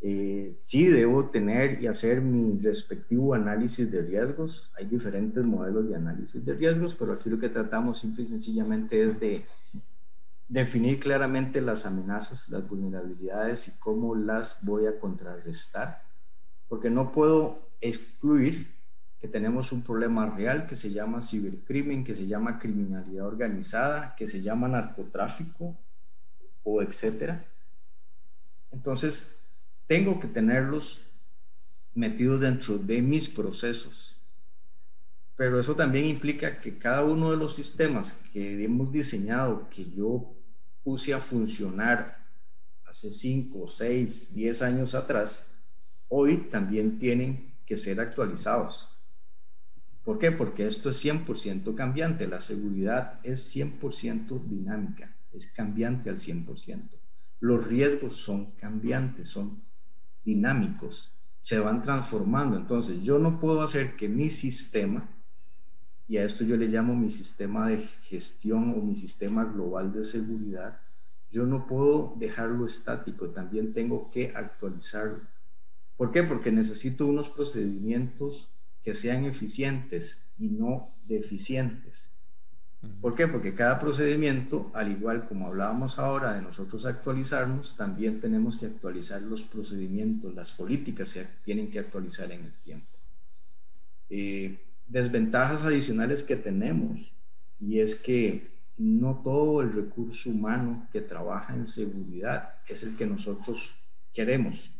[0.00, 4.70] Eh, sí debo tener y hacer mi respectivo análisis de riesgos.
[4.76, 9.02] Hay diferentes modelos de análisis de riesgos, pero aquí lo que tratamos simple y sencillamente
[9.02, 9.44] es de
[10.48, 16.02] definir claramente las amenazas, las vulnerabilidades y cómo las voy a contrarrestar,
[16.68, 18.77] porque no puedo excluir
[19.20, 24.28] que tenemos un problema real que se llama cibercrimen, que se llama criminalidad organizada, que
[24.28, 25.76] se llama narcotráfico
[26.62, 27.44] o etcétera.
[28.70, 29.34] Entonces,
[29.86, 31.00] tengo que tenerlos
[31.94, 34.14] metidos dentro de mis procesos.
[35.36, 40.32] Pero eso también implica que cada uno de los sistemas que hemos diseñado, que yo
[40.84, 42.18] puse a funcionar
[42.86, 45.44] hace 5, 6, 10 años atrás,
[46.08, 48.88] hoy también tienen que ser actualizados.
[50.04, 50.32] ¿Por qué?
[50.32, 52.26] Porque esto es 100% cambiante.
[52.26, 56.98] La seguridad es 100% dinámica, es cambiante al 100%.
[57.40, 59.62] Los riesgos son cambiantes, son
[60.24, 62.56] dinámicos, se van transformando.
[62.56, 65.08] Entonces, yo no puedo hacer que mi sistema,
[66.08, 70.04] y a esto yo le llamo mi sistema de gestión o mi sistema global de
[70.04, 70.80] seguridad,
[71.30, 75.20] yo no puedo dejarlo estático, también tengo que actualizarlo.
[75.96, 76.22] ¿Por qué?
[76.22, 78.48] Porque necesito unos procedimientos
[78.82, 82.10] que sean eficientes y no deficientes.
[83.00, 83.26] ¿Por qué?
[83.26, 89.20] Porque cada procedimiento, al igual como hablábamos ahora de nosotros actualizarnos, también tenemos que actualizar
[89.20, 92.86] los procedimientos, las políticas se tienen que actualizar en el tiempo.
[94.10, 97.12] Eh, desventajas adicionales que tenemos,
[97.58, 103.06] y es que no todo el recurso humano que trabaja en seguridad es el que
[103.06, 103.74] nosotros
[104.14, 104.70] queremos.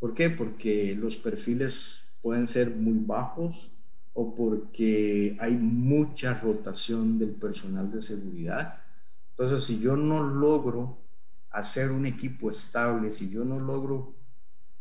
[0.00, 0.28] ¿Por qué?
[0.28, 3.70] Porque los perfiles pueden ser muy bajos
[4.14, 8.80] o porque hay mucha rotación del personal de seguridad.
[9.30, 10.98] Entonces, si yo no logro
[11.50, 14.14] hacer un equipo estable, si yo no logro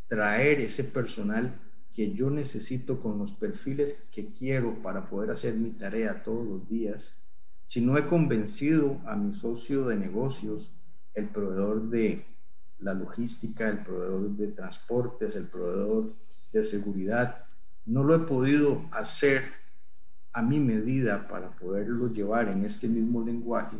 [0.07, 1.53] traer ese personal
[1.95, 6.67] que yo necesito con los perfiles que quiero para poder hacer mi tarea todos los
[6.69, 7.15] días,
[7.65, 10.71] si no he convencido a mi socio de negocios,
[11.13, 12.25] el proveedor de
[12.79, 16.13] la logística, el proveedor de transportes, el proveedor
[16.51, 17.45] de seguridad,
[17.85, 19.43] no lo he podido hacer
[20.31, 23.77] a mi medida para poderlo llevar en este mismo lenguaje,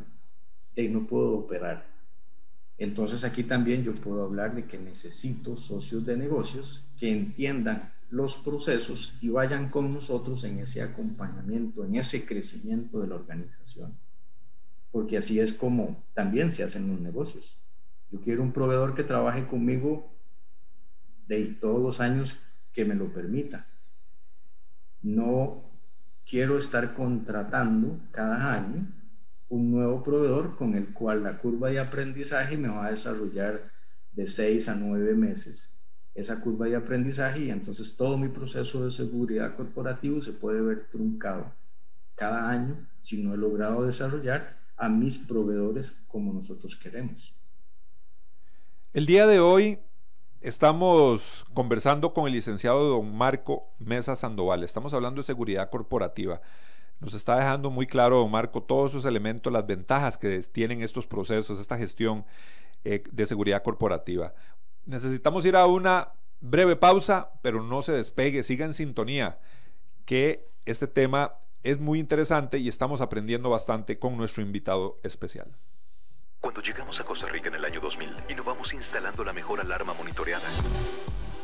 [0.75, 1.86] y no puedo operar.
[2.77, 8.38] Entonces aquí también yo puedo hablar de que necesito socios de negocios que entiendan los
[8.38, 13.97] procesos y vayan con nosotros en ese acompañamiento, en ese crecimiento de la organización.
[14.91, 17.60] Porque así es como también se hacen los negocios.
[18.12, 20.10] Yo quiero un proveedor que trabaje conmigo
[21.27, 22.38] de todos los años
[22.73, 23.67] que me lo permita.
[25.01, 25.63] No
[26.25, 28.88] quiero estar contratando cada año
[29.49, 33.71] un nuevo proveedor con el cual la curva de aprendizaje me va a desarrollar
[34.12, 35.73] de seis a nueve meses
[36.19, 40.88] esa curva de aprendizaje y entonces todo mi proceso de seguridad corporativo se puede ver
[40.91, 41.53] truncado
[42.15, 47.34] cada año si no he logrado desarrollar a mis proveedores como nosotros queremos.
[48.93, 49.79] El día de hoy
[50.41, 54.63] estamos conversando con el licenciado don Marco Mesa Sandoval.
[54.63, 56.41] Estamos hablando de seguridad corporativa.
[56.99, 61.08] Nos está dejando muy claro, don Marco, todos esos elementos, las ventajas que tienen estos
[61.08, 62.25] procesos, esta gestión
[62.84, 64.34] eh, de seguridad corporativa.
[64.86, 69.39] Necesitamos ir a una breve pausa, pero no se despegue, siga en sintonía,
[70.06, 75.56] que este tema es muy interesante y estamos aprendiendo bastante con nuestro invitado especial.
[76.41, 80.47] Cuando llegamos a Costa Rica en el año 2000, innovamos instalando la mejor alarma monitoreada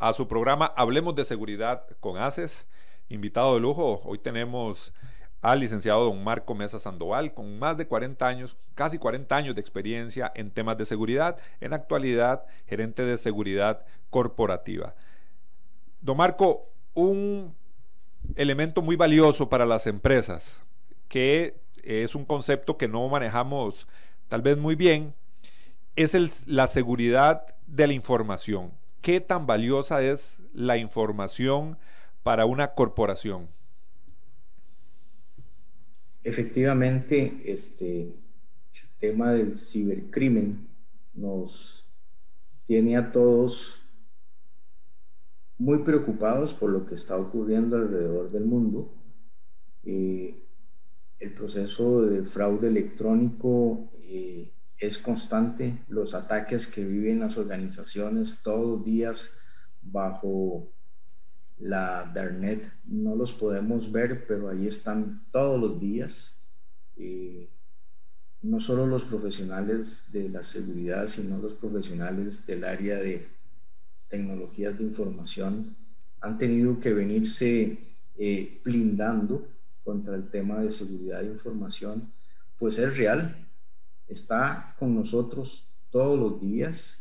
[0.00, 2.66] a su programa Hablemos de Seguridad con ACES.
[3.10, 4.94] Invitado de lujo, hoy tenemos
[5.42, 9.60] al licenciado don Marco Mesa Sandoval, con más de 40 años, casi 40 años de
[9.60, 14.94] experiencia en temas de seguridad, en actualidad gerente de seguridad corporativa.
[16.00, 17.54] Don Marco, un
[18.36, 20.62] elemento muy valioso para las empresas,
[21.08, 23.86] que es un concepto que no manejamos
[24.28, 25.14] tal vez muy bien,
[25.94, 28.79] es la seguridad de la información.
[29.02, 31.78] ¿Qué tan valiosa es la información
[32.22, 33.48] para una corporación?
[36.22, 40.68] Efectivamente, este, el tema del cibercrimen
[41.14, 41.86] nos
[42.66, 43.74] tiene a todos
[45.56, 48.92] muy preocupados por lo que está ocurriendo alrededor del mundo.
[49.84, 50.44] Eh,
[51.18, 58.78] el proceso de fraude electrónico eh, es constante, los ataques que viven las organizaciones todos
[58.78, 59.30] los días
[59.82, 60.72] bajo
[61.58, 66.34] la Darknet no los podemos ver, pero ahí están todos los días.
[66.96, 67.50] Eh,
[68.42, 73.28] no solo los profesionales de la seguridad, sino los profesionales del área de
[74.08, 75.76] tecnologías de información
[76.22, 77.78] han tenido que venirse
[78.16, 79.46] eh, blindando
[79.84, 82.10] contra el tema de seguridad de información,
[82.58, 83.49] pues es real,
[84.10, 86.98] está con nosotros todos los días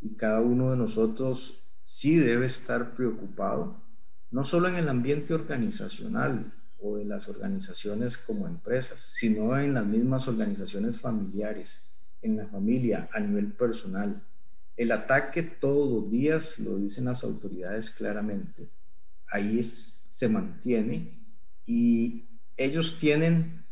[0.00, 3.82] y cada uno de nosotros sí debe estar preocupado,
[4.30, 9.84] no solo en el ambiente organizacional o de las organizaciones como empresas, sino en las
[9.84, 11.82] mismas organizaciones familiares,
[12.22, 14.22] en la familia, a nivel personal.
[14.76, 18.68] El ataque todos los días, lo dicen las autoridades claramente,
[19.28, 21.18] ahí se mantiene
[21.66, 22.24] y
[22.56, 23.64] ellos tienen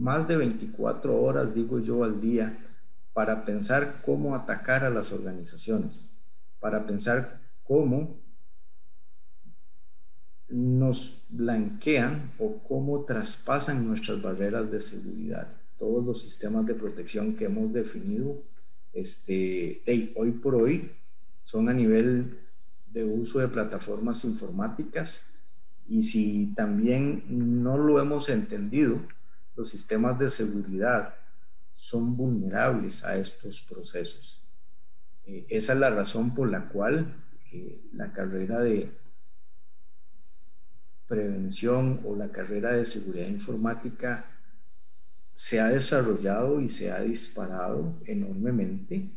[0.00, 2.58] más de 24 horas, digo yo, al día
[3.12, 6.10] para pensar cómo atacar a las organizaciones,
[6.58, 8.16] para pensar cómo
[10.48, 15.48] nos blanquean o cómo traspasan nuestras barreras de seguridad.
[15.76, 18.42] Todos los sistemas de protección que hemos definido
[18.92, 19.82] este,
[20.16, 20.92] hoy por hoy
[21.44, 22.38] son a nivel
[22.90, 25.22] de uso de plataformas informáticas
[25.88, 27.24] y si también
[27.62, 29.00] no lo hemos entendido,
[29.60, 31.14] los sistemas de seguridad
[31.74, 34.42] son vulnerables a estos procesos.
[35.26, 37.14] Eh, esa es la razón por la cual
[37.52, 38.90] eh, la carrera de
[41.06, 44.24] prevención o la carrera de seguridad informática
[45.34, 49.10] se ha desarrollado y se ha disparado enormemente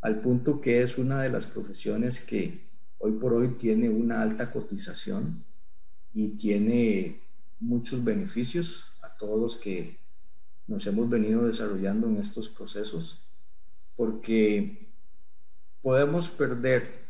[0.00, 4.50] al punto que es una de las profesiones que hoy por hoy tiene una alta
[4.50, 5.44] cotización
[6.14, 7.20] y tiene
[7.58, 8.89] muchos beneficios
[9.20, 9.98] todos que
[10.66, 13.20] nos hemos venido desarrollando en estos procesos,
[13.96, 14.88] porque
[15.82, 17.04] podemos perder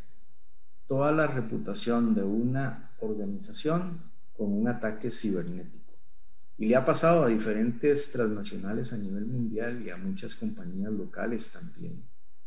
[0.87, 4.01] toda la reputación de una organización
[4.37, 5.93] con un ataque cibernético.
[6.57, 11.49] Y le ha pasado a diferentes transnacionales a nivel mundial y a muchas compañías locales
[11.51, 12.03] también.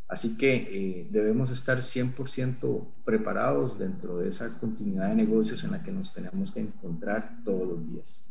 [0.07, 5.83] Así que eh, debemos estar 100% preparados dentro de esa continuidad de negocios en la
[5.83, 8.25] que nos tenemos que encontrar todos los días.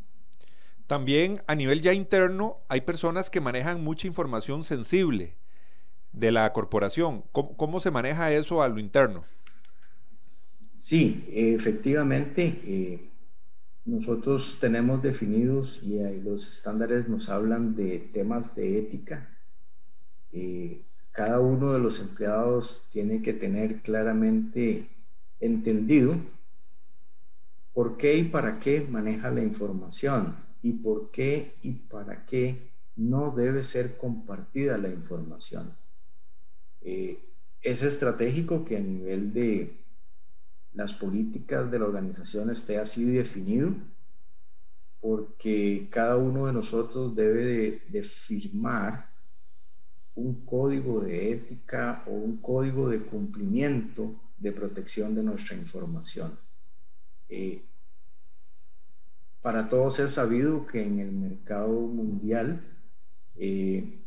[0.87, 5.35] También a nivel ya interno hay personas que manejan mucha información sensible
[6.11, 7.23] de la corporación.
[7.31, 9.21] ¿Cómo, se maneja eso a lo interno?
[10.75, 13.09] Sí, efectivamente, eh,
[13.85, 19.29] nosotros tenemos definidos y los estándares nos hablan de temas de ética.
[20.33, 24.89] Eh, cada uno de los empleados tiene que tener claramente
[25.39, 26.17] entendido
[27.73, 33.31] por qué y para qué maneja la información y por qué y para qué no
[33.31, 35.75] debe ser compartida la información.
[36.81, 37.19] Eh,
[37.61, 39.77] es estratégico que a nivel de
[40.73, 43.73] las políticas de la organización esté así definido,
[44.99, 49.09] porque cada uno de nosotros debe de firmar
[50.15, 56.37] un código de ética o un código de cumplimiento de protección de nuestra información.
[57.27, 57.63] Eh,
[59.43, 62.61] para todos es sabido que en el mercado mundial
[63.35, 63.99] eh,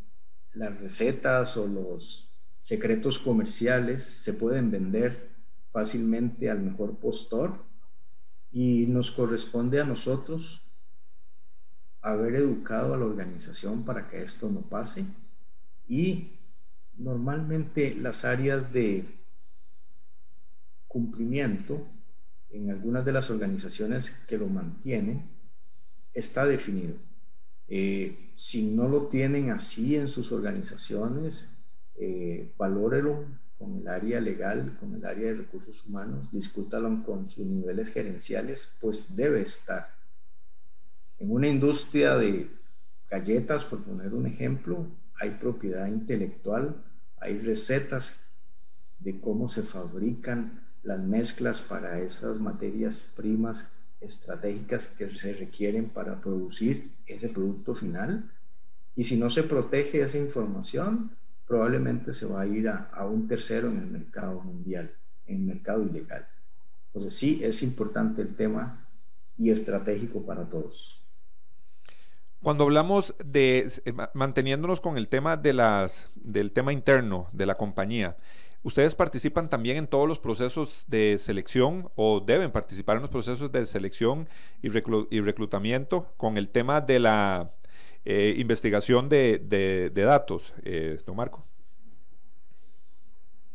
[0.55, 2.33] las recetas o los
[2.63, 5.29] secretos comerciales se pueden vender
[5.73, 7.67] fácilmente al mejor postor
[8.51, 10.63] y nos corresponde a nosotros
[12.01, 15.05] haber educado a la organización para que esto no pase.
[15.87, 16.31] Y
[16.97, 19.05] normalmente las áreas de
[20.89, 21.87] cumplimiento
[22.51, 25.25] en algunas de las organizaciones que lo mantienen
[26.15, 26.95] está definido.
[27.69, 31.51] Eh, si no lo tienen así en sus organizaciones,
[31.97, 33.25] eh, valórelo
[33.59, 38.73] con el área legal, con el área de recursos humanos, discútalo con sus niveles gerenciales,
[38.81, 39.95] pues debe estar.
[41.19, 42.51] En una industria de
[43.09, 44.87] galletas, por poner un ejemplo,
[45.19, 46.85] hay propiedad intelectual,
[47.19, 48.21] hay recetas
[48.99, 53.69] de cómo se fabrican las mezclas para esas materias primas
[54.01, 58.31] estratégicas que se requieren para producir ese producto final.
[58.95, 61.11] Y si no se protege esa información,
[61.47, 64.93] probablemente se va a ir a, a un tercero en el mercado mundial,
[65.27, 66.27] en el mercado ilegal.
[66.87, 68.87] Entonces sí es importante el tema
[69.37, 71.03] y estratégico para todos.
[72.43, 77.57] Cuando hablamos de eh, manteniéndonos con el tema de las, del tema interno de la
[77.57, 78.17] compañía,
[78.67, 83.53] ¿ustedes participan también en todos los procesos de selección o deben participar en los procesos
[83.53, 84.29] de selección
[84.61, 87.53] y, reclutamiento con el tema de la
[88.05, 91.45] eh, investigación de, datos, eh, don Marco?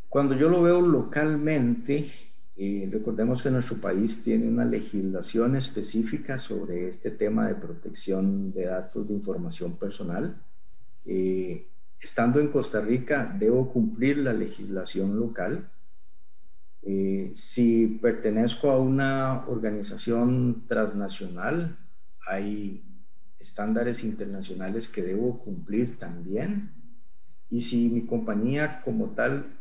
[0.07, 2.07] Cuando yo lo veo localmente,
[2.55, 8.67] eh, recordemos que nuestro país tiene una legislación específica sobre este tema de protección de
[8.67, 10.37] datos de información personal.
[11.05, 11.67] Eh,
[12.01, 15.69] estando en Costa Rica, debo cumplir la legislación local.
[16.81, 21.77] Eh, si pertenezco a una organización transnacional,
[22.27, 22.83] hay
[23.39, 26.71] estándares internacionales que debo cumplir también.
[27.49, 29.59] Y si mi compañía como tal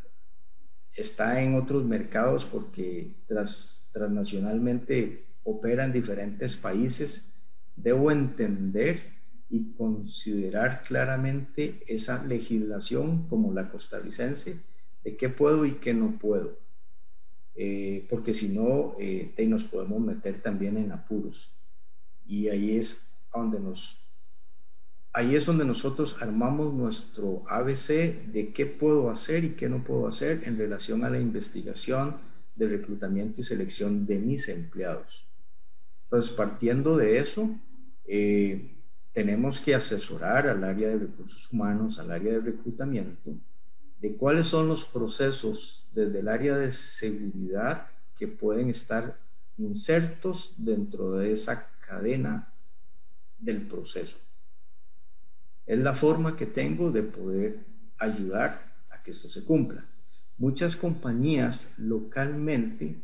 [0.96, 3.14] está en otros mercados porque
[3.92, 7.30] transnacionalmente opera en diferentes países,
[7.76, 9.19] debo entender
[9.50, 14.60] y considerar claramente esa legislación como la costarricense
[15.02, 16.58] de qué puedo y qué no puedo.
[17.56, 21.50] Eh, porque si no, eh, nos podemos meter también en apuros.
[22.26, 23.02] Y ahí es
[23.34, 23.96] donde nos
[25.12, 30.06] ahí es donde nosotros armamos nuestro ABC de qué puedo hacer y qué no puedo
[30.06, 32.16] hacer en relación a la investigación
[32.54, 35.26] de reclutamiento y selección de mis empleados.
[36.04, 37.50] Entonces, partiendo de eso,
[38.06, 38.79] eh,
[39.12, 43.34] tenemos que asesorar al área de recursos humanos, al área de reclutamiento,
[44.00, 49.18] de cuáles son los procesos desde el área de seguridad que pueden estar
[49.58, 52.52] insertos dentro de esa cadena
[53.38, 54.18] del proceso.
[55.66, 57.66] Es la forma que tengo de poder
[57.98, 59.84] ayudar a que esto se cumpla.
[60.38, 62.96] Muchas compañías localmente,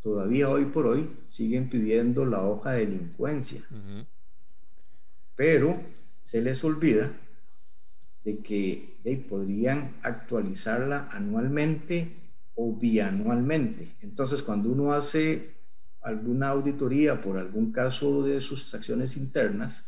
[0.00, 3.62] todavía hoy por hoy, siguen pidiendo la hoja de delincuencia.
[5.36, 5.80] Pero
[6.22, 7.12] se les olvida
[8.24, 8.94] de que
[9.28, 12.16] podrían actualizarla anualmente
[12.54, 13.96] o bianualmente.
[14.00, 15.54] Entonces, cuando uno hace
[16.00, 19.86] alguna auditoría por algún caso de sustracciones internas,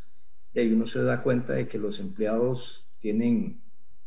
[0.53, 3.61] y ahí uno se da cuenta de que los empleados tienen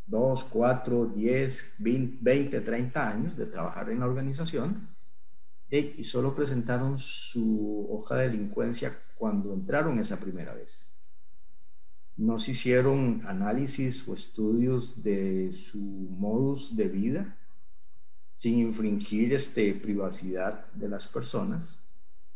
[0.07, 4.89] 2, 4, 10, 20, 30 años de trabajar en la organización
[5.69, 10.91] y solo presentaron su hoja de delincuencia cuando entraron esa primera vez.
[12.19, 17.37] No se hicieron análisis o estudios de su modus de vida
[18.35, 21.79] sin infringir este, privacidad de las personas,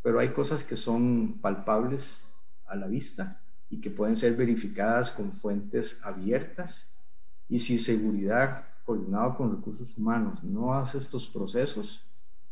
[0.02, 2.26] pero hay cosas que son palpables
[2.66, 6.88] a la vista y que pueden ser verificadas con fuentes abiertas
[7.50, 12.06] y si seguridad coordinado con recursos humanos no hace estos procesos,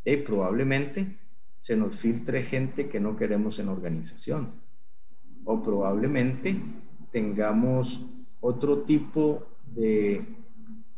[0.04, 1.18] eh, probablemente
[1.62, 4.52] se nos filtre gente que no queremos en organización.
[5.46, 6.60] O probablemente
[7.12, 8.00] tengamos
[8.40, 10.26] otro tipo de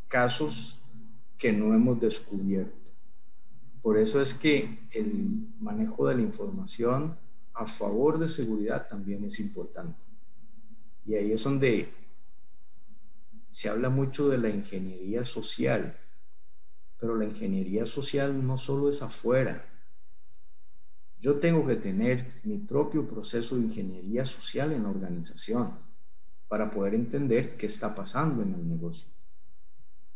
[0.07, 0.80] casos
[1.38, 2.91] que no hemos descubierto.
[3.82, 7.18] Por eso es que el manejo de la información
[7.53, 9.99] a favor de seguridad también es importante.
[11.05, 11.91] Y ahí es donde
[13.49, 15.97] se habla mucho de la ingeniería social,
[16.97, 19.66] pero la ingeniería social no solo es afuera.
[21.20, 25.93] Yo tengo que tener mi propio proceso de ingeniería social en la organización
[26.54, 29.08] para poder entender qué está pasando en el negocio.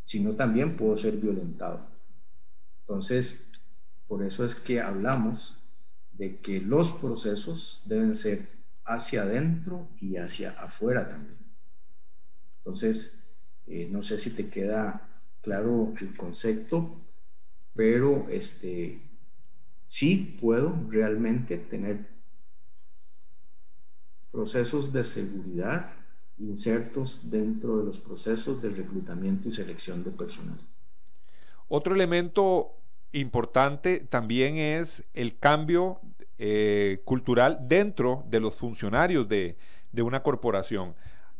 [0.06, 1.88] Si no, también puedo ser violentado.
[2.82, 3.44] Entonces,
[4.08, 5.58] por eso es que hablamos
[6.12, 8.50] de que los procesos deben ser
[8.86, 11.40] hacia adentro y hacia afuera también.
[12.60, 13.16] Entonces,
[13.66, 15.10] eh, no sé si te queda
[15.42, 17.02] claro el concepto,
[17.74, 19.02] pero este,
[19.88, 22.06] sí puedo realmente tener
[24.30, 25.97] procesos de seguridad
[26.40, 30.60] insertos dentro de los procesos de reclutamiento y selección de personal.
[31.68, 32.74] Otro elemento
[33.12, 36.00] importante también es el cambio
[36.38, 39.58] eh, cultural dentro de los funcionarios de,
[39.92, 40.96] de una corporación.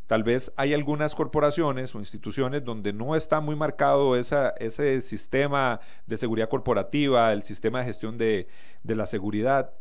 [0.08, 6.16] Tal vez hay algunas corporaciones o instituciones donde no está muy marcado ese sistema de
[6.16, 8.48] seguridad corporativa, el sistema de gestión de,
[8.84, 9.74] la seguridad.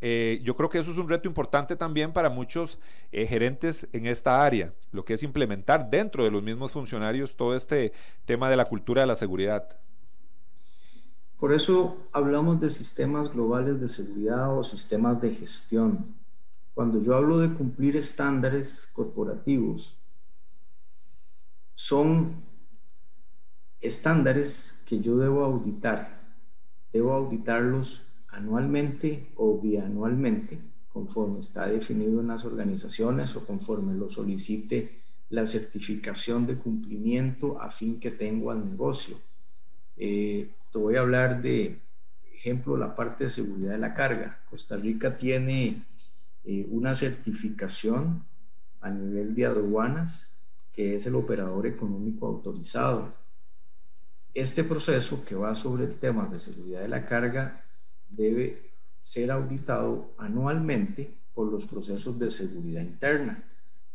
[0.00, 2.78] Eh, yo creo que eso es un reto importante también para muchos
[3.10, 7.56] eh, gerentes en esta área, lo que es implementar dentro de los mismos funcionarios todo
[7.56, 7.92] este
[8.24, 9.76] tema de la cultura de la seguridad.
[11.38, 16.14] Por eso hablamos de sistemas globales de seguridad o sistemas de gestión.
[16.74, 19.96] Cuando yo hablo de cumplir estándares corporativos,
[21.74, 22.42] son
[23.80, 26.20] estándares que yo debo auditar.
[26.92, 30.58] Debo auditarlos anualmente o bianualmente,
[30.92, 35.00] conforme está definido en las organizaciones o conforme lo solicite
[35.30, 39.20] la certificación de cumplimiento a fin que tengo al negocio.
[39.96, 41.80] Eh, te voy a hablar de,
[42.34, 44.40] ejemplo, la parte de seguridad de la carga.
[44.48, 45.82] Costa Rica tiene
[46.44, 48.24] eh, una certificación
[48.80, 50.34] a nivel de aduanas,
[50.72, 53.12] que es el operador económico autorizado.
[54.34, 57.64] Este proceso que va sobre el tema de seguridad de la carga
[58.08, 63.44] debe ser auditado anualmente por los procesos de seguridad interna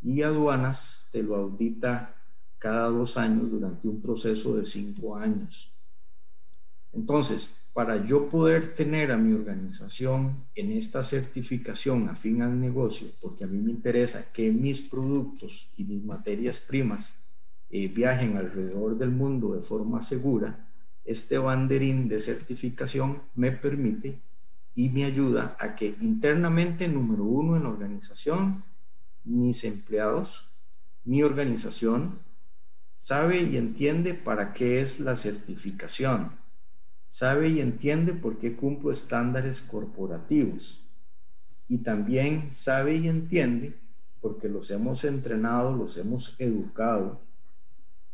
[0.02, 2.14] y aduanas te lo audita
[2.58, 5.70] cada dos años durante un proceso de cinco años.
[6.92, 13.44] Entonces, para yo poder tener a mi organización en esta certificación afín al negocio, porque
[13.44, 17.16] a mí me interesa que mis productos y mis materias primas
[17.70, 20.68] eh, viajen alrededor del mundo de forma segura,
[21.04, 24.20] este banderín de certificación me permite
[24.74, 28.64] y me ayuda a que internamente, número uno en la organización,
[29.24, 30.48] mis empleados,
[31.04, 32.18] mi organización,
[32.96, 36.32] sabe y entiende para qué es la certificación
[37.14, 40.84] sabe y entiende por qué cumplo estándares corporativos
[41.68, 43.78] y también sabe y entiende
[44.20, 47.20] porque los hemos entrenado, los hemos educado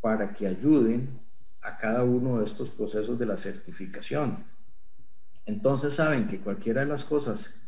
[0.02, 1.18] para que ayuden
[1.62, 4.44] a cada uno de estos procesos de la certificación.
[5.46, 7.60] Entonces saben que cualquiera de las cosas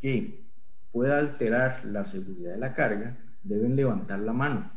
[0.00, 0.44] que
[0.92, 4.72] pueda alterar la seguridad de la carga, deben levantar la mano.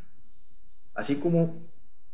[0.94, 1.70] Así como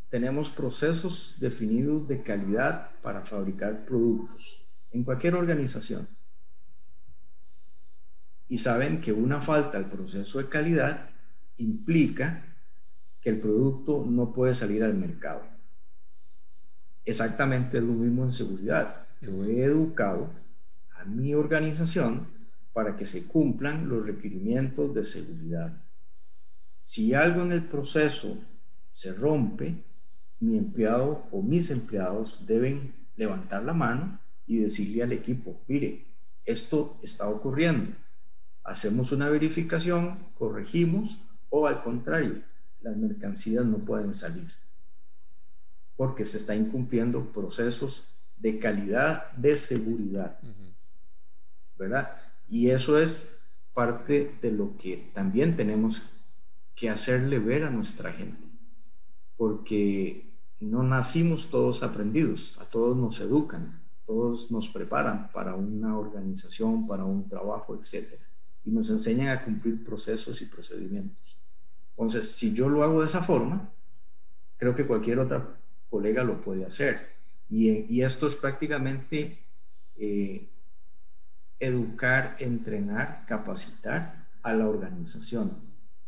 [0.09, 6.09] tenemos procesos definidos de calidad para fabricar productos en cualquier organización.
[8.49, 11.11] Y saben que una falta al proceso de calidad
[11.59, 12.45] implica
[13.21, 15.58] que el producto no puede salir al mercado.
[17.09, 19.07] Exactamente lo mismo en seguridad.
[19.23, 20.29] Yo he educado
[20.95, 22.29] a mi organización
[22.75, 25.73] para que se cumplan los requerimientos de seguridad.
[26.83, 28.37] Si algo en el proceso
[28.93, 29.83] se rompe,
[30.41, 36.05] mi empleado o mis empleados deben levantar la mano y decirle al equipo, mire,
[36.45, 37.91] esto está ocurriendo.
[38.65, 42.43] Hacemos una verificación, corregimos O al contrario,
[42.83, 44.53] las mercancías no pueden salir
[45.99, 48.05] porque se está incumpliendo procesos
[48.37, 50.39] de calidad de seguridad.
[51.77, 52.13] ¿Verdad?
[52.49, 53.37] Y eso es
[53.75, 56.05] parte de lo que también tenemos
[56.77, 58.47] que hacerle ver a nuestra gente,
[59.37, 60.31] porque
[60.61, 67.05] no nacimos todos aprendidos, a todos nos educan, todos nos preparan para una organización, para
[67.05, 68.15] un trabajo, etc.
[68.65, 71.37] Y nos enseñan a cumplir procesos y procedimientos.
[71.91, 73.73] Entonces, si yo lo hago de esa forma,
[74.59, 75.59] creo que cualquier otra
[75.91, 77.09] colega lo puede hacer.
[77.49, 79.39] Y, esto es prácticamente
[79.97, 80.47] eh,
[81.59, 85.53] educar, entrenar, capacitar a la organización.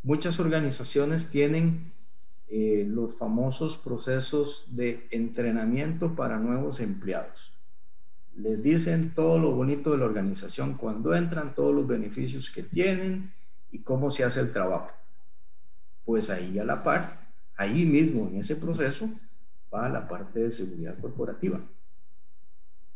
[0.03, 1.93] Muchas organizaciones tienen
[2.49, 7.53] eh, los famosos procesos de entrenamiento para nuevos empleados.
[8.37, 13.33] Les dicen todo lo bonito de la organización cuando entran, todos los beneficios que tienen
[13.71, 14.91] y cómo se hace el trabajo.
[16.05, 19.11] Pues ahí a la par, ahí mismo en ese proceso,
[19.73, 21.61] va la parte de seguridad corporativa.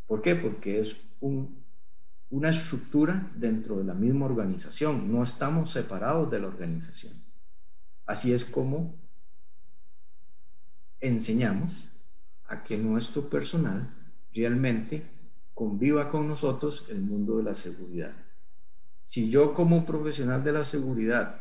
[0.06, 0.34] ¿Por qué?
[0.34, 7.22] Porque es una estructura dentro de la misma organización, no estamos separados de la organización.
[8.06, 8.94] Así es como
[11.00, 11.72] enseñamos
[12.46, 13.94] a que nuestro personal
[14.32, 15.06] realmente
[15.54, 18.12] conviva con nosotros el mundo de la seguridad.
[19.04, 21.40] Si yo como profesional de la seguridad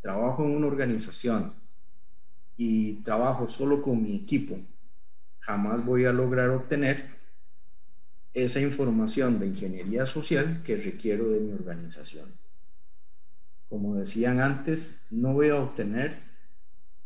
[0.00, 1.54] trabajo en una organización
[2.56, 4.58] y trabajo solo con mi equipo,
[5.40, 7.16] jamás voy a lograr obtener
[8.34, 12.32] esa información de ingeniería social que requiero de mi organización.
[13.68, 16.20] Como decían antes, no voy a obtener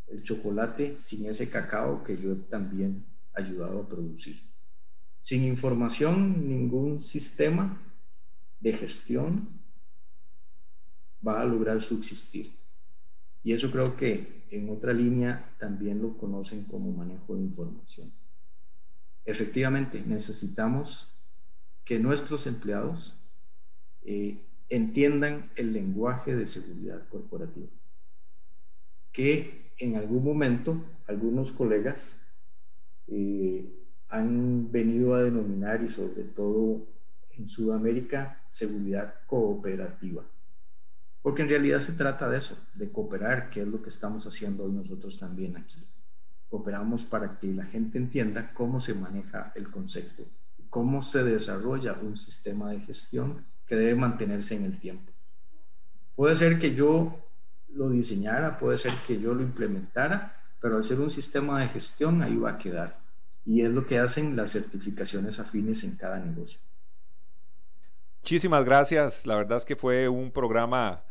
[0.09, 3.05] el chocolate sin ese cacao que yo también
[3.36, 4.42] he ayudado a producir.
[5.22, 7.80] Sin información, ningún sistema
[8.59, 9.48] de gestión
[11.26, 12.57] va a lograr subsistir.
[13.44, 18.12] Y eso creo que en otra línea también lo conocen como manejo de información.
[19.24, 21.09] Efectivamente, necesitamos
[21.84, 23.14] que nuestros empleados
[24.03, 24.38] eh,
[24.68, 27.68] entiendan el lenguaje de seguridad corporativa,
[29.12, 32.20] que en algún momento algunos colegas
[33.07, 33.64] eh,
[34.09, 36.86] han venido a denominar y sobre todo
[37.36, 40.24] en Sudamérica seguridad cooperativa.
[41.23, 44.64] Porque en realidad se trata de eso, de cooperar, que es lo que estamos haciendo
[44.64, 45.87] hoy nosotros también aquí.
[46.49, 50.25] Cooperamos para que la gente entienda cómo se maneja el concepto,
[50.71, 55.12] cómo se desarrolla un sistema de gestión que debe mantenerse en el tiempo.
[56.16, 57.18] Puede ser que yo
[57.68, 62.23] lo diseñara, puede ser que yo lo implementara, pero al ser un sistema de gestión
[62.23, 62.99] ahí va a quedar.
[63.45, 66.61] Y es lo que hacen las certificaciones afines en cada negocio.
[68.23, 69.27] Muchísimas gracias.
[69.27, 71.03] La verdad es que fue un programa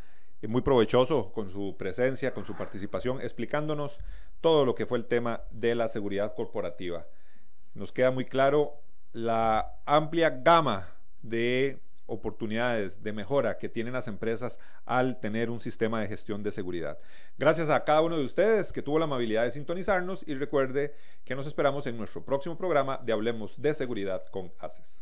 [0.48, 4.00] muy provechoso con su presencia, con su participación, explicándonos
[4.42, 7.06] todo lo que fue el tema de la seguridad corporativa.
[7.74, 8.82] Nos queda muy claro
[9.12, 10.88] la amplia gama
[11.22, 11.80] de
[12.10, 16.98] oportunidades de mejora que tienen las empresas al tener un sistema de gestión de seguridad.
[17.38, 21.36] Gracias a cada uno de ustedes que tuvo la amabilidad de sintonizarnos y recuerde que
[21.36, 25.02] nos esperamos en nuestro próximo programa de Hablemos de Seguridad con ACES.